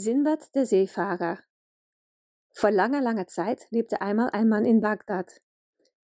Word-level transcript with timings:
Sinbad 0.00 0.54
der 0.54 0.64
Seefahrer 0.64 1.40
Vor 2.52 2.70
langer, 2.70 3.00
langer 3.00 3.26
Zeit 3.26 3.66
lebte 3.70 4.00
einmal 4.00 4.30
ein 4.30 4.48
Mann 4.48 4.64
in 4.64 4.80
Bagdad. 4.80 5.40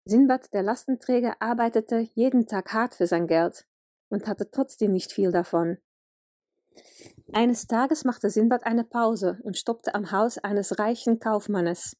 Sinbad 0.04 0.52
der 0.52 0.62
Lastenträger 0.62 1.40
arbeitete 1.40 2.00
jeden 2.12 2.46
Tag 2.46 2.74
hart 2.74 2.94
für 2.94 3.06
sein 3.06 3.26
Geld 3.26 3.66
und 4.10 4.26
hatte 4.26 4.50
trotzdem 4.50 4.92
nicht 4.92 5.12
viel 5.12 5.32
davon. 5.32 5.78
Eines 7.32 7.68
Tages 7.68 8.04
machte 8.04 8.28
Sinbad 8.28 8.66
eine 8.66 8.84
Pause 8.84 9.40
und 9.44 9.56
stoppte 9.56 9.94
am 9.94 10.12
Haus 10.12 10.36
eines 10.36 10.78
reichen 10.78 11.18
Kaufmannes. 11.18 11.96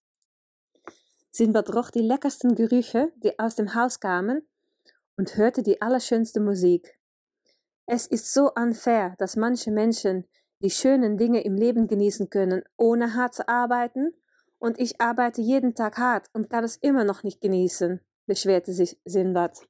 Sinbad 1.31 1.75
roch 1.75 1.89
die 1.89 2.03
leckersten 2.03 2.57
Gerüche, 2.57 3.11
die 3.25 3.39
aus 3.39 3.55
dem 3.55 3.75
Haus 3.75 4.01
kamen, 4.01 4.47
und 5.17 5.35
hörte 5.39 5.63
die 5.63 5.81
allerschönste 5.81 6.41
Musik. 6.41 7.01
Es 7.87 8.07
ist 8.07 8.35
so 8.35 8.53
unfair, 8.55 9.15
dass 9.17 9.37
manche 9.37 9.71
Menschen 9.71 10.29
die 10.63 10.71
schönen 10.71 11.17
Dinge 11.17 11.43
im 11.43 11.55
Leben 11.55 11.89
genießen 11.89 12.31
können, 12.31 12.63
ohne 12.77 13.15
hart 13.15 13.35
zu 13.35 13.49
arbeiten, 13.49 14.15
und 14.59 14.79
ich 14.79 15.01
arbeite 15.01 15.41
jeden 15.41 15.75
Tag 15.75 15.97
hart 15.97 16.29
und 16.35 16.51
kann 16.51 16.65
es 16.65 16.77
immer 16.77 17.05
noch 17.05 17.23
nicht 17.23 17.41
genießen, 17.41 18.01
beschwerte 18.27 18.73
sich 18.75 19.01
Sinbad. 19.05 19.67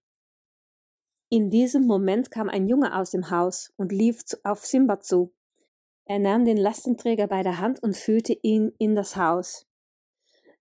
In 1.29 1.49
diesem 1.49 1.87
Moment 1.87 2.33
kam 2.33 2.49
ein 2.49 2.67
Junge 2.67 2.97
aus 2.97 3.13
dem 3.13 3.31
Haus 3.31 3.73
und 3.77 3.93
lief 3.93 4.23
auf 4.43 4.67
Sinbad 4.67 5.05
zu. 5.05 5.33
Er 6.07 6.19
nahm 6.19 6.45
den 6.45 6.57
Lastenträger 6.57 7.29
bei 7.29 7.45
der 7.45 7.61
Hand 7.61 7.81
und 7.85 7.97
führte 7.97 8.33
ihn 8.43 8.73
in 8.79 8.97
das 8.97 9.15
Haus. 9.15 9.65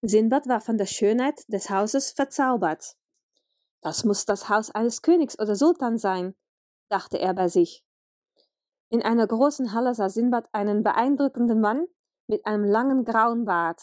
Sinbad 0.03 0.47
war 0.47 0.61
von 0.61 0.77
der 0.77 0.85
Schönheit 0.85 1.41
des 1.47 1.71
Hauses 1.71 2.11
verzaubert. 2.11 2.95
Das 3.81 4.03
muss 4.03 4.25
das 4.25 4.47
Haus 4.47 4.69
eines 4.69 5.01
Königs 5.01 5.39
oder 5.39 5.55
Sultans 5.55 6.03
sein, 6.03 6.35
dachte 6.89 7.17
er 7.17 7.33
bei 7.33 7.47
sich. 7.47 7.83
In 8.89 9.03
einer 9.03 9.27
großen 9.27 9.73
Halle 9.73 9.93
sah 9.93 10.09
Sinbad 10.09 10.49
einen 10.51 10.83
beeindruckenden 10.83 11.61
Mann 11.61 11.85
mit 12.27 12.45
einem 12.45 12.63
langen 12.63 13.05
grauen 13.05 13.45
Bart. 13.45 13.81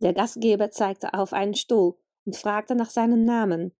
Der 0.00 0.12
Gastgeber 0.12 0.70
zeigte 0.70 1.14
auf 1.14 1.32
einen 1.32 1.54
Stuhl 1.54 1.96
und 2.26 2.36
fragte 2.36 2.74
nach 2.74 2.90
seinem 2.90 3.24
Namen. 3.24 3.74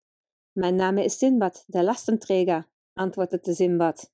Mein 0.55 0.77
Name 0.77 1.05
ist 1.05 1.21
Sinbad, 1.21 1.65
der 1.69 1.83
Lastenträger, 1.83 2.67
antwortete 2.95 3.55
Sinbad. 3.55 4.11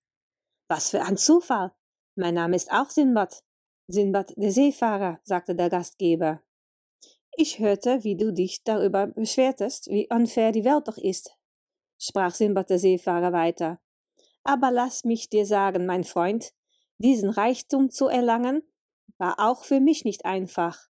Was 0.68 0.90
für 0.90 1.02
ein 1.02 1.16
Zufall! 1.16 1.72
Mein 2.16 2.34
Name 2.34 2.56
ist 2.56 2.72
auch 2.72 2.90
Sinbad. 2.90 3.44
Sinbad 3.88 4.34
der 4.36 4.50
Seefahrer, 4.50 5.20
sagte 5.22 5.54
der 5.54 5.70
Gastgeber. 5.70 6.42
Ich 7.36 7.58
hörte, 7.60 8.02
wie 8.02 8.16
du 8.16 8.32
dich 8.32 8.64
darüber 8.64 9.06
beschwertest, 9.06 9.88
wie 9.88 10.08
unfair 10.10 10.50
die 10.50 10.64
Welt 10.64 10.88
doch 10.88 10.98
ist, 10.98 11.36
sprach 11.96 12.34
Sinbad 12.34 12.70
der 12.70 12.80
Seefahrer 12.80 13.32
weiter. 13.32 13.80
Aber 14.48 14.70
lass 14.70 15.04
mich 15.04 15.28
dir 15.28 15.44
sagen, 15.44 15.84
mein 15.84 16.04
Freund, 16.04 16.54
diesen 16.96 17.28
Reichtum 17.28 17.90
zu 17.90 18.08
erlangen, 18.08 18.62
war 19.18 19.40
auch 19.40 19.62
für 19.66 19.78
mich 19.78 20.06
nicht 20.06 20.24
einfach. 20.24 20.88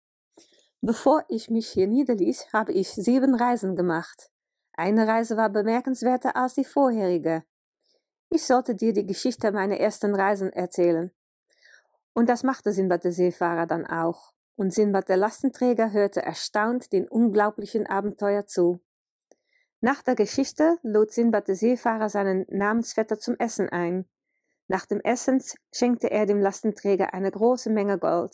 Bevor 0.82 1.24
ich 1.30 1.50
mich 1.50 1.70
hier 1.70 1.88
niederließ, 1.88 2.52
habe 2.52 2.74
ich 2.74 2.90
sieben 2.90 3.34
Reisen 3.34 3.78
gemacht. 3.78 4.30
Eine 4.74 5.08
Reise 5.08 5.38
war 5.38 5.50
bemerkenswerter 5.50 6.36
als 6.36 6.56
die 6.56 6.66
vorherige. 6.66 7.46
Ich 8.30 8.44
sollte 8.44 8.76
dir 8.76 8.92
die 8.92 9.06
Geschichte 9.06 9.54
meiner 9.54 9.78
ersten 9.78 10.14
Reisen 10.14 10.52
erzählen. 10.52 11.12
Und 12.14 12.28
das 12.28 12.44
machte 12.44 12.74
Sinbad 12.74 13.06
der 13.06 13.14
Seefahrer 13.14 13.68
dann 13.68 13.86
auch. 13.86 14.34
Und 14.58 14.74
Sinbad 14.74 15.08
der 15.08 15.16
Lastenträger 15.16 15.94
hörte 15.94 16.22
erstaunt 16.22 16.92
den 16.92 17.08
unglaublichen 17.08 17.88
Abenteuer 17.88 18.46
zu. 18.48 18.82
Nach 19.86 20.02
der 20.02 20.16
Geschichte 20.16 20.80
lud 20.82 21.12
Sinbad 21.12 21.48
der 21.48 21.56
Seefahrer 21.56 22.10
seinen 22.10 22.48
Namensvetter 22.50 23.20
zum 23.20 23.36
Essen 23.38 23.70
ein. 23.70 24.10
Nach 24.68 24.88
dem 24.88 25.00
Essen 25.02 25.44
schenkte 25.72 26.10
er 26.10 26.26
dem 26.26 26.42
Lastenträger 26.42 27.14
eine 27.14 27.30
große 27.30 27.70
Menge 27.70 28.00
Gold. 28.00 28.34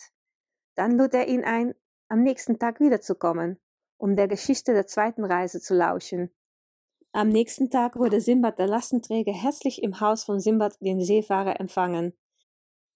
Dann 0.75 0.97
lud 0.97 1.13
er 1.13 1.27
ihn 1.27 1.44
ein, 1.44 1.75
am 2.07 2.23
nächsten 2.23 2.57
Tag 2.57 2.79
wiederzukommen, 2.79 3.59
um 3.97 4.16
der 4.16 4.29
Geschichte 4.29 4.72
der 4.72 4.88
zweiten 4.88 5.25
Reise 5.25 5.59
zu 5.59 5.73
lauschen. 5.73 6.31
Am 7.12 7.28
nächsten 7.28 7.69
Tag 7.69 7.97
wurde 7.97 8.22
Simbad 8.22 8.57
der 8.57 8.68
Lastenträger 8.68 9.33
herzlich 9.33 9.83
im 9.83 10.00
Haus 10.00 10.23
von 10.23 10.39
Simbad 10.39 10.78
den 10.79 11.03
Seefahrer 11.03 11.59
empfangen. 11.59 12.13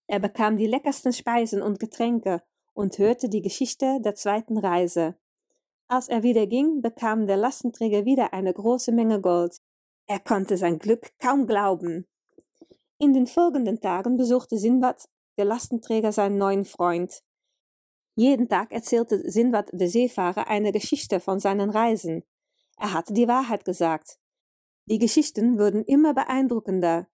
Er 0.07 0.19
bekam 0.19 0.55
die 0.55 0.67
leckersten 0.67 1.11
Speisen 1.11 1.61
und 1.61 1.81
Getränke 1.81 2.41
und 2.73 2.99
hörte 2.99 3.27
die 3.27 3.41
Geschichte 3.41 3.99
der 3.99 4.16
zweiten 4.16 4.57
Reise. 4.57 5.17
Als 5.88 6.07
er 6.07 6.23
wieder 6.23 6.47
ging, 6.47 6.81
bekam 6.81 7.28
der 7.28 7.38
Lastenträger 7.38 8.06
wieder 8.06 8.34
eine 8.34 8.53
große 8.53 8.91
Menge 8.91 9.22
Gold. 9.22 9.57
Er 10.07 10.19
konnte 10.19 10.57
sein 10.57 10.79
Glück 10.79 11.12
kaum 11.19 11.46
glauben. 11.46 12.07
In 12.97 13.13
den 13.13 13.28
folgenden 13.28 13.79
Tagen 13.81 14.18
besuchte 14.18 14.57
Sinbad, 14.57 15.07
der 15.38 15.46
Lastenträger, 15.46 16.12
seinen 16.12 16.38
neuen 16.38 16.66
Freund. 16.66 17.22
Jeden 18.16 18.47
Tag 18.47 18.72
erzählte 18.72 19.29
Sinbad 19.29 19.69
der 19.73 19.90
Seefahrer 19.90 20.47
eine 20.47 20.72
Geschichte 20.72 21.19
von 21.19 21.40
seinen 21.40 21.69
Reisen. 21.69 22.23
Er 22.78 22.94
hatte 22.94 23.13
die 23.13 23.28
Wahrheit 23.28 23.66
gesagt. 23.66 24.17
Die 24.85 25.00
Geschichten 25.00 25.59
wurden 25.59 25.84
immer 25.84 26.13
beeindruckender. 26.13 27.07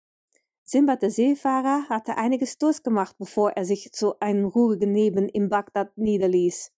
Sinbad 0.63 1.01
der 1.01 1.11
Seefahrer 1.11 1.89
hatte 1.89 2.17
einiges 2.17 2.57
durchgemacht, 2.57 3.17
bevor 3.17 3.51
er 3.51 3.65
sich 3.65 3.91
zu 3.91 4.19
einem 4.19 4.45
ruhigen 4.45 4.93
Leben 4.93 5.27
in 5.27 5.49
Bagdad 5.49 5.97
niederließ. 5.97 6.71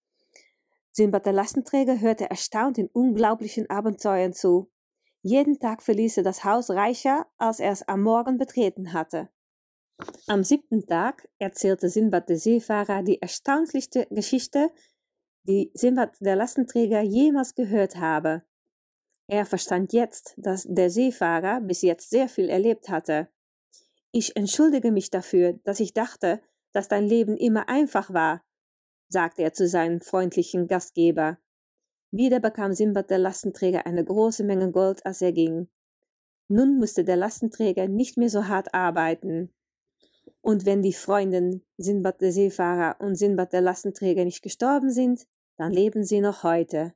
Sinbad 0.95 1.25
der 1.25 1.33
Lastenträger 1.33 1.99
hörte 1.99 2.29
erstaunt 2.29 2.77
den 2.77 2.87
unglaublichen 2.87 3.67
Abenteuern 3.69 4.33
zu. 4.33 4.71
Jeden 5.23 5.59
Tag 5.59 5.81
verließ 5.81 6.17
er 6.17 6.23
das 6.23 6.43
Haus 6.43 6.69
reicher, 6.69 7.25
als 7.37 7.59
er 7.59 7.71
es 7.71 7.87
am 7.87 8.03
Morgen 8.03 8.37
betreten 8.37 8.93
hatte. 8.93 9.29
Am 10.27 10.43
siebten 10.43 10.85
Tag 10.85 11.27
erzählte 11.39 11.89
Sinbad 11.89 12.29
der 12.29 12.37
Seefahrer 12.37 13.01
die 13.01 13.21
erstaunlichste 13.21 14.07
Geschichte, 14.11 14.69
die 15.47 15.71
Sinbad 15.73 16.15
der 16.19 16.35
Lastenträger 16.35 17.01
jemals 17.01 17.55
gehört 17.55 17.95
habe. 17.95 18.43
Er 19.27 19.45
verstand 19.45 19.93
jetzt, 19.93 20.35
dass 20.37 20.67
der 20.69 20.89
Seefahrer 20.89 21.61
bis 21.61 21.81
jetzt 21.81 22.09
sehr 22.09 22.27
viel 22.27 22.49
erlebt 22.49 22.89
hatte. 22.89 23.29
Ich 24.11 24.35
entschuldige 24.35 24.91
mich 24.91 25.09
dafür, 25.09 25.53
dass 25.63 25.79
ich 25.79 25.93
dachte, 25.93 26.41
dass 26.71 26.87
dein 26.87 27.05
Leben 27.05 27.35
immer 27.37 27.67
einfach 27.67 28.13
war, 28.13 28.43
sagte 29.09 29.43
er 29.43 29.53
zu 29.53 29.67
seinem 29.67 30.01
freundlichen 30.01 30.67
Gastgeber. 30.67 31.37
Wieder 32.11 32.39
bekam 32.39 32.73
Simbad 32.73 33.09
der 33.09 33.17
Lastenträger 33.17 33.85
eine 33.85 34.03
große 34.03 34.43
Menge 34.43 34.71
Gold, 34.71 35.05
als 35.05 35.21
er 35.21 35.31
ging. 35.31 35.67
Nun 36.47 36.77
musste 36.77 37.03
der 37.03 37.15
Lastenträger 37.15 37.87
nicht 37.87 38.17
mehr 38.17 38.29
so 38.29 38.47
hart 38.47 38.73
arbeiten. 38.73 39.53
Und 40.41 40.65
wenn 40.65 40.81
die 40.81 40.93
Freundin 40.93 41.63
Sinbad 41.77 42.21
der 42.21 42.31
Seefahrer 42.31 42.97
und 42.99 43.15
Sinbad 43.15 43.53
der 43.53 43.61
Lastenträger 43.61 44.25
nicht 44.25 44.41
gestorben 44.41 44.91
sind, 44.91 45.25
dann 45.57 45.71
leben 45.71 46.03
sie 46.03 46.21
noch 46.21 46.43
heute. 46.43 46.93